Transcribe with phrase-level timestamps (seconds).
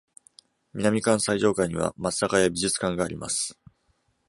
[0.73, 3.55] 南館最上階には松坂屋美術館があります。